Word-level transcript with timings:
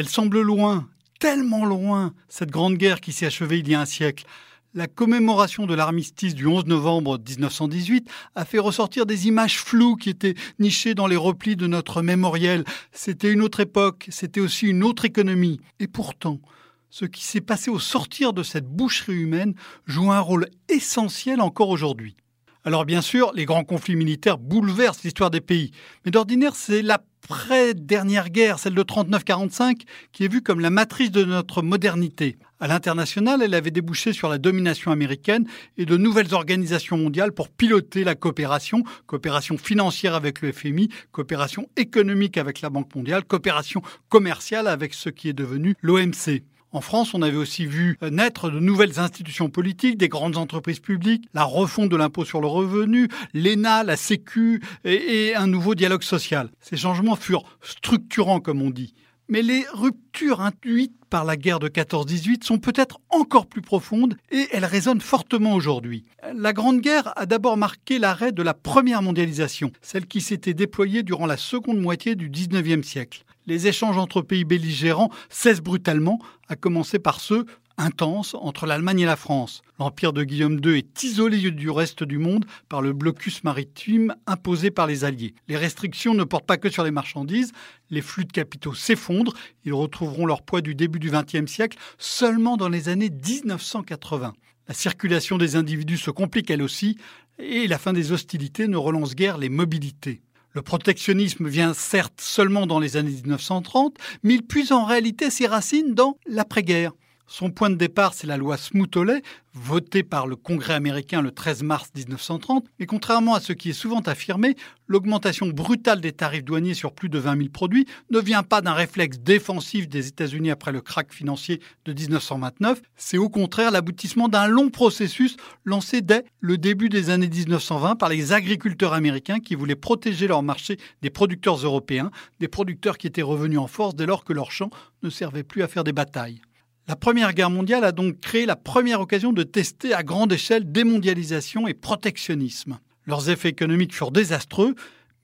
Elle 0.00 0.08
semble 0.08 0.40
loin, 0.40 0.88
tellement 1.18 1.66
loin, 1.66 2.14
cette 2.26 2.50
grande 2.50 2.78
guerre 2.78 3.02
qui 3.02 3.12
s'est 3.12 3.26
achevée 3.26 3.58
il 3.58 3.68
y 3.68 3.74
a 3.74 3.82
un 3.82 3.84
siècle. 3.84 4.24
La 4.72 4.86
commémoration 4.86 5.66
de 5.66 5.74
l'armistice 5.74 6.34
du 6.34 6.46
11 6.46 6.64
novembre 6.64 7.18
1918 7.18 8.08
a 8.34 8.46
fait 8.46 8.58
ressortir 8.58 9.04
des 9.04 9.28
images 9.28 9.58
floues 9.58 9.96
qui 9.96 10.08
étaient 10.08 10.36
nichées 10.58 10.94
dans 10.94 11.06
les 11.06 11.16
replis 11.16 11.54
de 11.54 11.66
notre 11.66 12.00
mémoriel. 12.00 12.64
C'était 12.92 13.30
une 13.30 13.42
autre 13.42 13.60
époque, 13.60 14.06
c'était 14.08 14.40
aussi 14.40 14.68
une 14.68 14.84
autre 14.84 15.04
économie. 15.04 15.60
Et 15.80 15.86
pourtant, 15.86 16.40
ce 16.88 17.04
qui 17.04 17.22
s'est 17.22 17.42
passé 17.42 17.70
au 17.70 17.78
sortir 17.78 18.32
de 18.32 18.42
cette 18.42 18.64
boucherie 18.64 19.20
humaine 19.20 19.52
joue 19.84 20.10
un 20.10 20.20
rôle 20.20 20.46
essentiel 20.70 21.42
encore 21.42 21.68
aujourd'hui. 21.68 22.16
Alors 22.64 22.86
bien 22.86 23.02
sûr, 23.02 23.32
les 23.34 23.44
grands 23.44 23.64
conflits 23.64 23.96
militaires 23.96 24.38
bouleversent 24.38 25.02
l'histoire 25.02 25.30
des 25.30 25.42
pays, 25.42 25.72
mais 26.06 26.10
d'ordinaire, 26.10 26.54
c'est 26.56 26.80
l'après-dernière 27.28 28.30
guerre, 28.30 28.58
celle 28.58 28.74
de 28.74 28.82
39-45, 28.82 29.82
qui 30.12 30.24
est 30.24 30.32
vue 30.32 30.42
comme 30.42 30.60
la 30.60 30.70
matrice 30.70 31.10
de 31.10 31.24
notre 31.24 31.62
modernité. 31.62 32.36
À 32.58 32.66
l'international, 32.66 33.40
elle 33.42 33.54
avait 33.54 33.70
débouché 33.70 34.12
sur 34.12 34.28
la 34.28 34.38
domination 34.38 34.90
américaine 34.90 35.46
et 35.78 35.86
de 35.86 35.96
nouvelles 35.96 36.34
organisations 36.34 36.98
mondiales 36.98 37.32
pour 37.32 37.48
piloter 37.48 38.04
la 38.04 38.14
coopération, 38.14 38.82
coopération 39.06 39.56
financière 39.56 40.14
avec 40.14 40.42
le 40.42 40.52
FMI, 40.52 40.90
coopération 41.12 41.68
économique 41.76 42.36
avec 42.36 42.60
la 42.60 42.68
Banque 42.68 42.94
mondiale, 42.94 43.24
coopération 43.24 43.80
commerciale 44.08 44.66
avec 44.66 44.94
ce 44.94 45.08
qui 45.08 45.28
est 45.28 45.34
devenu 45.34 45.74
l'OMC. 45.80 46.42
En 46.72 46.80
France, 46.80 47.14
on 47.14 47.22
avait 47.22 47.36
aussi 47.36 47.66
vu 47.66 47.98
naître 48.00 48.48
de 48.48 48.60
nouvelles 48.60 49.00
institutions 49.00 49.50
politiques, 49.50 49.98
des 49.98 50.08
grandes 50.08 50.36
entreprises 50.36 50.78
publiques, 50.78 51.24
la 51.34 51.42
refonte 51.42 51.88
de 51.88 51.96
l'impôt 51.96 52.24
sur 52.24 52.40
le 52.40 52.46
revenu, 52.46 53.08
l'ENA, 53.34 53.82
la 53.82 53.96
Sécu 53.96 54.62
et, 54.84 55.34
un 55.34 55.48
nouveau 55.48 55.74
dialogue 55.74 56.04
social. 56.04 56.48
Ces 56.60 56.76
changements 56.76 57.16
furent 57.16 57.44
structurants, 57.60 58.40
comme 58.40 58.62
on 58.62 58.70
dit. 58.70 58.94
Mais 59.28 59.42
les 59.42 59.64
ruptures 59.72 60.40
induites 60.40 60.94
par 61.08 61.24
la 61.24 61.36
guerre 61.36 61.58
de 61.58 61.68
14-18 61.68 62.44
sont 62.44 62.58
peut-être 62.58 63.00
encore 63.10 63.46
plus 63.46 63.62
profondes 63.62 64.16
et 64.30 64.46
elles 64.52 64.64
résonnent 64.64 65.00
fortement 65.00 65.54
aujourd'hui. 65.54 66.04
La 66.34 66.52
Grande 66.52 66.80
Guerre 66.80 67.12
a 67.16 67.26
d'abord 67.26 67.56
marqué 67.56 67.98
l'arrêt 67.98 68.32
de 68.32 68.42
la 68.42 68.54
première 68.54 69.02
mondialisation, 69.02 69.72
celle 69.82 70.06
qui 70.06 70.20
s'était 70.20 70.54
déployée 70.54 71.02
durant 71.02 71.26
la 71.26 71.36
seconde 71.36 71.80
moitié 71.80 72.14
du 72.14 72.30
19e 72.30 72.82
siècle 72.84 73.24
les 73.46 73.66
échanges 73.66 73.98
entre 73.98 74.22
pays 74.22 74.44
belligérants 74.44 75.10
cessent 75.28 75.60
brutalement, 75.60 76.18
à 76.48 76.56
commencer 76.56 76.98
par 76.98 77.20
ceux 77.20 77.46
intenses 77.80 78.34
entre 78.34 78.66
l'Allemagne 78.66 79.00
et 79.00 79.06
la 79.06 79.16
France. 79.16 79.62
L'empire 79.78 80.12
de 80.12 80.22
Guillaume 80.22 80.60
II 80.62 80.76
est 80.76 81.02
isolé 81.02 81.50
du 81.50 81.70
reste 81.70 82.04
du 82.04 82.18
monde 82.18 82.44
par 82.68 82.82
le 82.82 82.92
blocus 82.92 83.42
maritime 83.42 84.14
imposé 84.26 84.70
par 84.70 84.86
les 84.86 85.04
Alliés. 85.04 85.34
Les 85.48 85.56
restrictions 85.56 86.14
ne 86.14 86.24
portent 86.24 86.46
pas 86.46 86.58
que 86.58 86.68
sur 86.68 86.84
les 86.84 86.90
marchandises, 86.90 87.52
les 87.88 88.02
flux 88.02 88.26
de 88.26 88.32
capitaux 88.32 88.74
s'effondrent, 88.74 89.34
ils 89.64 89.72
retrouveront 89.72 90.26
leur 90.26 90.42
poids 90.42 90.60
du 90.60 90.74
début 90.74 90.98
du 90.98 91.10
XXe 91.10 91.50
siècle 91.50 91.78
seulement 91.98 92.56
dans 92.56 92.68
les 92.68 92.88
années 92.88 93.10
1980. 93.10 94.34
La 94.68 94.74
circulation 94.74 95.38
des 95.38 95.56
individus 95.56 95.96
se 95.96 96.10
complique 96.10 96.50
elle 96.50 96.62
aussi, 96.62 96.96
et 97.38 97.66
la 97.66 97.78
fin 97.78 97.92
des 97.92 98.12
hostilités 98.12 98.68
ne 98.68 98.76
relance 98.76 99.14
guère 99.14 99.38
les 99.38 99.48
mobilités. 99.48 100.20
Le 100.52 100.62
protectionnisme 100.62 101.48
vient 101.48 101.74
certes 101.74 102.20
seulement 102.20 102.66
dans 102.66 102.80
les 102.80 102.96
années 102.96 103.10
1930, 103.10 103.96
mais 104.22 104.34
il 104.34 104.42
puise 104.42 104.72
en 104.72 104.84
réalité 104.84 105.30
ses 105.30 105.46
racines 105.46 105.94
dans 105.94 106.18
l'après-guerre. 106.26 106.92
Son 107.32 107.52
point 107.52 107.70
de 107.70 107.76
départ, 107.76 108.12
c'est 108.12 108.26
la 108.26 108.36
loi 108.36 108.56
Smoot-Hawley, 108.56 109.22
votée 109.54 110.02
par 110.02 110.26
le 110.26 110.34
Congrès 110.34 110.74
américain 110.74 111.22
le 111.22 111.30
13 111.30 111.62
mars 111.62 111.88
1930. 111.94 112.66
Mais 112.80 112.86
contrairement 112.86 113.36
à 113.36 113.40
ce 113.40 113.52
qui 113.52 113.70
est 113.70 113.72
souvent 113.72 114.00
affirmé, 114.00 114.56
l'augmentation 114.88 115.46
brutale 115.46 116.00
des 116.00 116.10
tarifs 116.10 116.42
douaniers 116.42 116.74
sur 116.74 116.92
plus 116.92 117.08
de 117.08 117.20
20 117.20 117.36
000 117.36 117.48
produits 117.50 117.86
ne 118.10 118.18
vient 118.18 118.42
pas 118.42 118.62
d'un 118.62 118.72
réflexe 118.72 119.20
défensif 119.20 119.88
des 119.88 120.08
États-Unis 120.08 120.50
après 120.50 120.72
le 120.72 120.80
krach 120.80 121.12
financier 121.12 121.60
de 121.84 121.92
1929. 121.92 122.82
C'est 122.96 123.16
au 123.16 123.28
contraire 123.28 123.70
l'aboutissement 123.70 124.26
d'un 124.26 124.48
long 124.48 124.68
processus 124.68 125.36
lancé 125.64 126.00
dès 126.00 126.24
le 126.40 126.58
début 126.58 126.88
des 126.88 127.10
années 127.10 127.28
1920 127.28 127.94
par 127.94 128.08
les 128.08 128.32
agriculteurs 128.32 128.92
américains 128.92 129.38
qui 129.38 129.54
voulaient 129.54 129.76
protéger 129.76 130.26
leur 130.26 130.42
marché 130.42 130.78
des 131.00 131.10
producteurs 131.10 131.58
européens, 131.58 132.10
des 132.40 132.48
producteurs 132.48 132.98
qui 132.98 133.06
étaient 133.06 133.22
revenus 133.22 133.60
en 133.60 133.68
force 133.68 133.94
dès 133.94 134.06
lors 134.06 134.24
que 134.24 134.32
leurs 134.32 134.50
champs 134.50 134.70
ne 135.04 135.10
servaient 135.10 135.44
plus 135.44 135.62
à 135.62 135.68
faire 135.68 135.84
des 135.84 135.92
batailles. 135.92 136.42
La 136.90 136.96
Première 136.96 137.34
Guerre 137.34 137.50
mondiale 137.50 137.84
a 137.84 137.92
donc 137.92 138.18
créé 138.18 138.46
la 138.46 138.56
première 138.56 139.00
occasion 139.00 139.32
de 139.32 139.44
tester 139.44 139.94
à 139.94 140.02
grande 140.02 140.32
échelle 140.32 140.72
démondialisation 140.72 141.68
et 141.68 141.72
protectionnisme. 141.72 142.80
Leurs 143.06 143.30
effets 143.30 143.50
économiques 143.50 143.94
furent 143.94 144.10
désastreux, 144.10 144.74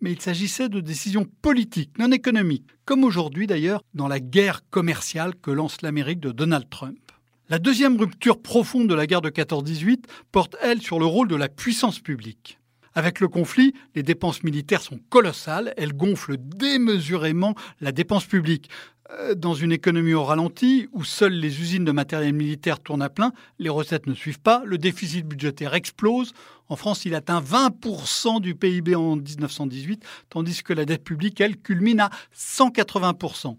mais 0.01 0.13
il 0.13 0.21
s'agissait 0.21 0.69
de 0.69 0.79
décisions 0.79 1.27
politiques, 1.43 1.99
non 1.99 2.13
économiques, 2.13 2.69
comme 2.85 3.03
aujourd'hui 3.03 3.49
d'ailleurs 3.49 3.83
dans 3.95 4.07
la 4.07 4.21
guerre 4.21 4.61
commerciale 4.71 5.35
que 5.35 5.51
lance 5.51 5.83
l'Amérique 5.83 6.21
de 6.21 6.31
Donald 6.31 6.71
Trump. 6.71 7.01
La 7.49 7.59
deuxième 7.59 7.99
rupture 7.99 8.41
profonde 8.41 8.87
de 8.87 8.95
la 8.95 9.09
guerre 9.09 9.21
de 9.21 9.31
14-18 9.31 10.05
porte, 10.31 10.55
elle, 10.63 10.81
sur 10.81 11.01
le 11.01 11.07
rôle 11.07 11.27
de 11.27 11.35
la 11.35 11.49
puissance 11.49 11.99
publique. 11.99 12.61
Avec 12.95 13.21
le 13.21 13.29
conflit, 13.29 13.75
les 13.95 14.03
dépenses 14.03 14.43
militaires 14.43 14.81
sont 14.81 15.01
colossales, 15.11 15.75
elles 15.77 15.93
gonflent 15.93 16.39
démesurément 16.39 17.55
la 17.81 17.93
dépense 17.93 18.25
publique. 18.25 18.71
Euh, 19.13 19.35
dans 19.35 19.55
une 19.55 19.73
économie 19.73 20.15
au 20.15 20.25
ralenti, 20.25 20.89
où 20.93 21.05
seules 21.05 21.35
les 21.35 21.61
usines 21.61 21.85
de 21.85 21.93
matériel 21.93 22.33
militaire 22.35 22.81
tournent 22.81 23.03
à 23.03 23.09
plein, 23.09 23.33
les 23.59 23.69
recettes 23.69 24.07
ne 24.07 24.15
suivent 24.15 24.41
pas, 24.41 24.63
le 24.65 24.79
déficit 24.79 25.27
budgétaire 25.27 25.75
explose. 25.75 26.33
En 26.69 26.77
France, 26.77 27.05
il 27.05 27.15
atteint 27.15 27.41
20% 27.41 28.41
du 28.41 28.55
PIB 28.55 28.97
en 28.97 29.17
1918, 29.17 30.05
tandis 30.29 30.63
que 30.63 30.73
la 30.73 30.85
dette 30.85 31.05
publique, 31.05 31.41
elle, 31.41 31.57
culmine 31.57 32.01
à 32.01 32.11
180%. 32.37 33.57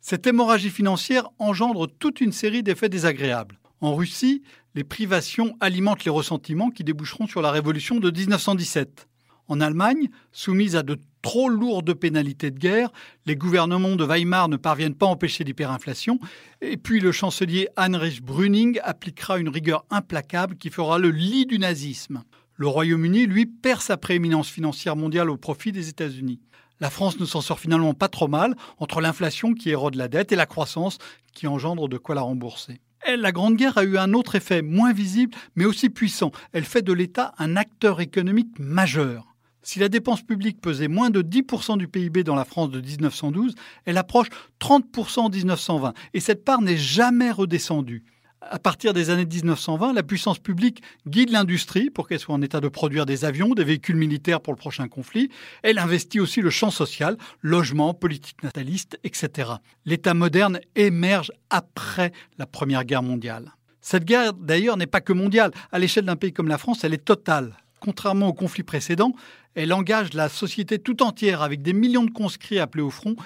Cette 0.00 0.26
hémorragie 0.26 0.70
financière 0.70 1.28
engendre 1.38 1.86
toute 1.86 2.20
une 2.20 2.32
série 2.32 2.62
d'effets 2.62 2.88
désagréables. 2.88 3.58
En 3.80 3.94
Russie, 3.94 4.42
les 4.74 4.84
privations 4.84 5.56
alimentent 5.60 6.04
les 6.04 6.10
ressentiments 6.10 6.70
qui 6.70 6.84
déboucheront 6.84 7.26
sur 7.26 7.40
la 7.40 7.50
révolution 7.50 7.98
de 8.00 8.10
1917. 8.10 9.08
En 9.48 9.60
Allemagne, 9.60 10.08
soumise 10.32 10.76
à 10.76 10.82
de 10.82 10.98
trop 11.22 11.48
lourdes 11.48 11.94
pénalités 11.94 12.50
de 12.50 12.58
guerre, 12.58 12.90
les 13.26 13.36
gouvernements 13.36 13.96
de 13.96 14.04
Weimar 14.04 14.48
ne 14.48 14.56
parviennent 14.56 14.94
pas 14.94 15.06
à 15.06 15.10
empêcher 15.10 15.44
l'hyperinflation, 15.44 16.18
et 16.60 16.76
puis 16.76 17.00
le 17.00 17.12
chancelier 17.12 17.68
Heinrich 17.76 18.22
Brüning 18.22 18.80
appliquera 18.82 19.38
une 19.38 19.48
rigueur 19.48 19.84
implacable 19.90 20.56
qui 20.56 20.70
fera 20.70 20.98
le 20.98 21.10
lit 21.10 21.46
du 21.46 21.58
nazisme. 21.58 22.22
Le 22.54 22.66
Royaume-Uni, 22.66 23.26
lui, 23.26 23.46
perd 23.46 23.80
sa 23.80 23.96
prééminence 23.96 24.48
financière 24.48 24.96
mondiale 24.96 25.30
au 25.30 25.36
profit 25.36 25.72
des 25.72 25.88
États-Unis. 25.88 26.40
La 26.80 26.90
France 26.90 27.20
ne 27.20 27.26
s'en 27.26 27.40
sort 27.40 27.60
finalement 27.60 27.94
pas 27.94 28.08
trop 28.08 28.28
mal, 28.28 28.54
entre 28.78 29.00
l'inflation 29.00 29.54
qui 29.54 29.70
érode 29.70 29.94
la 29.94 30.08
dette 30.08 30.32
et 30.32 30.36
la 30.36 30.46
croissance 30.46 30.98
qui 31.32 31.46
engendre 31.46 31.88
de 31.88 31.98
quoi 31.98 32.14
la 32.14 32.22
rembourser. 32.22 32.80
La 33.06 33.32
Grande 33.32 33.56
Guerre 33.56 33.78
a 33.78 33.84
eu 33.84 33.96
un 33.96 34.12
autre 34.12 34.34
effet 34.34 34.62
moins 34.62 34.92
visible 34.92 35.36
mais 35.56 35.64
aussi 35.64 35.88
puissant. 35.88 36.32
Elle 36.52 36.64
fait 36.64 36.82
de 36.82 36.92
l'État 36.92 37.34
un 37.38 37.56
acteur 37.56 38.00
économique 38.00 38.58
majeur. 38.58 39.29
Si 39.62 39.78
la 39.78 39.88
dépense 39.88 40.22
publique 40.22 40.60
pesait 40.60 40.88
moins 40.88 41.10
de 41.10 41.22
10% 41.22 41.76
du 41.76 41.86
PIB 41.86 42.24
dans 42.24 42.34
la 42.34 42.44
France 42.44 42.70
de 42.70 42.80
1912, 42.80 43.54
elle 43.84 43.98
approche 43.98 44.28
30% 44.60 45.20
en 45.20 45.28
1920 45.28 45.92
et 46.14 46.20
cette 46.20 46.44
part 46.44 46.62
n'est 46.62 46.78
jamais 46.78 47.30
redescendue. 47.30 48.04
À 48.42 48.58
partir 48.58 48.94
des 48.94 49.10
années 49.10 49.26
1920, 49.26 49.92
la 49.92 50.02
puissance 50.02 50.38
publique 50.38 50.82
guide 51.06 51.30
l'industrie 51.30 51.90
pour 51.90 52.08
qu'elle 52.08 52.18
soit 52.18 52.34
en 52.34 52.40
état 52.40 52.60
de 52.60 52.68
produire 52.68 53.04
des 53.04 53.26
avions, 53.26 53.50
des 53.50 53.64
véhicules 53.64 53.96
militaires 53.96 54.40
pour 54.40 54.54
le 54.54 54.58
prochain 54.58 54.88
conflit. 54.88 55.28
Elle 55.62 55.78
investit 55.78 56.20
aussi 56.20 56.40
le 56.40 56.48
champ 56.48 56.70
social, 56.70 57.18
logement, 57.42 57.92
politique 57.92 58.42
nataliste, 58.42 58.98
etc. 59.04 59.50
L'État 59.84 60.14
moderne 60.14 60.58
émerge 60.74 61.32
après 61.50 62.12
la 62.38 62.46
Première 62.46 62.84
Guerre 62.84 63.02
mondiale. 63.02 63.52
Cette 63.82 64.04
guerre, 64.04 64.32
d'ailleurs, 64.32 64.78
n'est 64.78 64.86
pas 64.86 65.02
que 65.02 65.12
mondiale. 65.12 65.50
À 65.70 65.78
l'échelle 65.78 66.06
d'un 66.06 66.16
pays 66.16 66.32
comme 66.32 66.48
la 66.48 66.58
France, 66.58 66.82
elle 66.82 66.94
est 66.94 67.04
totale. 67.04 67.56
Contrairement 67.80 68.28
au 68.28 68.34
conflit 68.34 68.62
précédent, 68.62 69.12
elle 69.54 69.72
engage 69.72 70.14
la 70.14 70.28
société 70.28 70.78
tout 70.78 71.02
entière 71.02 71.42
avec 71.42 71.62
des 71.62 71.72
millions 71.72 72.04
de 72.04 72.10
conscrits 72.10 72.58
appelés 72.58 72.82
au 72.82 72.90
front 72.90 73.16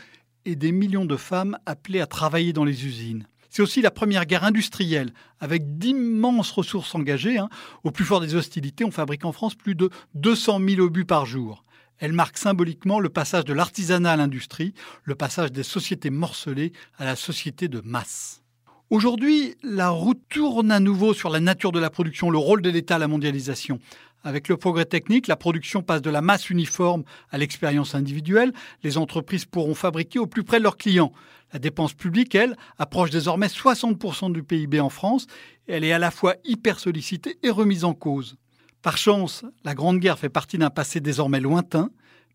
et 0.45 0.57
des 0.57 0.73
millions 0.73 1.05
de 1.05 1.17
femmes 1.17 1.59
appelées 1.67 2.01
à 2.01 2.07
travailler 2.07 2.53
dans 2.53 2.65
les 2.65 2.87
usines. 2.87 3.27
C'est 3.51 3.63
aussi 3.63 3.83
la 3.83 3.93
première 3.93 4.27
guerre 4.27 4.45
industrielle, 4.45 5.13
avec 5.39 5.79
d'immenses 5.79 6.51
ressources 6.51 6.95
engagées. 6.95 7.39
Hein. 7.39 7.49
Au 7.85 7.93
plus 7.93 8.05
fort 8.05 8.21
des 8.21 8.35
hostilités, 8.35 8.85
on 8.85 8.91
fabrique 8.91 9.25
en 9.25 9.33
France 9.33 9.55
plus 9.55 9.77
de 9.77 9.91
200 10.15 10.61
000 10.67 10.81
obus 10.81 11.05
par 11.05 11.25
jour. 11.25 11.65
Elle 11.99 12.13
marque 12.13 12.37
symboliquement 12.37 12.99
le 12.99 13.11
passage 13.11 13.45
de 13.45 13.53
l'artisanat 13.53 14.13
à 14.13 14.17
l'industrie, 14.17 14.75
le 15.05 15.15
passage 15.15 15.53
des 15.53 15.63
sociétés 15.63 16.11
morcelées 16.11 16.73
à 16.99 17.05
la 17.05 17.15
société 17.15 17.69
de 17.69 17.81
masse. 17.85 18.43
Aujourd'hui, 18.91 19.55
la 19.63 19.91
route 19.91 20.21
tourne 20.29 20.71
à 20.71 20.81
nouveau 20.81 21.15
sur 21.15 21.31
la 21.31 21.41
nature 21.41 21.73
de 21.73 21.81
la 21.81 21.91
production, 21.91 22.31
le 22.31 22.39
rôle 22.39 22.61
de 22.61 22.71
l'État 22.71 22.97
à 22.97 22.99
la 22.99 23.09
mondialisation. 23.09 23.79
Avec 24.25 24.49
le 24.49 24.57
progrès 24.57 24.87
technique, 24.87 25.27
la 25.27 25.37
production 25.37 25.83
passe 25.83 26.01
de 26.01 26.09
la 26.09 26.23
masse 26.23 26.49
uniforme 26.49 27.05
à 27.31 27.37
l'expérience 27.37 27.95
individuelle. 27.95 28.53
Les 28.83 28.97
entreprises 28.97 29.45
pourront 29.45 29.75
fabriquer 29.75 30.19
au 30.19 30.27
plus 30.27 30.45
près 30.45 30.59
de 30.59 30.63
leurs 30.63 30.79
clients. 30.79 31.13
La 31.53 31.59
dépense 31.59 31.93
publique, 31.93 32.35
elle, 32.35 32.57
approche 32.79 33.11
désormais 33.11 33.49
60% 33.49 34.33
du 34.33 34.43
PIB 34.43 34.81
en 34.81 34.89
France. 34.89 35.27
elle 35.69 35.85
est 35.85 35.93
à 35.93 35.99
la 35.99 36.11
fois 36.11 36.37
hyper 36.45 36.81
sollicitée 36.81 37.39
et 37.43 37.51
remise 37.51 37.85
en 37.85 37.93
cause. 37.93 38.37
Par 38.81 38.97
chance, 38.97 39.45
la 39.63 39.75
Grande 39.75 39.99
Guerre 39.99 40.19
fait 40.19 40.31
partie 40.31 40.59
d'un 40.59 40.71
passé 40.71 41.01
désormais 41.01 41.41
lointain, 41.41 41.91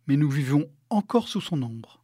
mais 0.07 0.15
nous 0.15 0.29
vivons 0.29 0.65
encore 0.89 1.27
sous 1.27 1.41
son 1.41 1.61
ombre. 1.61 1.99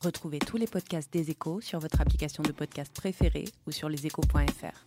Retrouvez 0.00 0.38
tous 0.38 0.56
les 0.56 0.66
podcasts 0.66 1.12
des 1.12 1.30
échos 1.30 1.60
sur 1.60 1.78
votre 1.78 2.00
application 2.00 2.42
de 2.42 2.52
podcast 2.52 2.92
préférée 2.94 3.44
ou 3.66 3.72
sur 3.72 3.88
leséchos.fr. 3.88 4.86